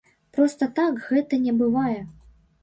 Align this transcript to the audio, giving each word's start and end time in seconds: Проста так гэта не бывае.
Проста 0.37 0.67
так 0.79 0.97
гэта 1.09 1.39
не 1.45 1.53
бывае. 1.61 2.01